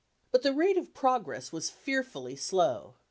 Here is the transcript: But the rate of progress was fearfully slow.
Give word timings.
But 0.31 0.41
the 0.41 0.51
rate 0.51 0.79
of 0.79 0.95
progress 0.95 1.51
was 1.51 1.69
fearfully 1.69 2.35
slow. 2.35 2.95